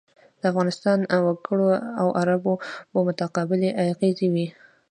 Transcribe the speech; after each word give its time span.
د 0.39 0.41
افغانستان 0.51 0.99
وګړو 1.27 1.69
او 2.01 2.07
عربو 2.19 2.53
متقابلې 3.07 3.69
اغېزې 3.83 4.27
وې. 4.33 4.47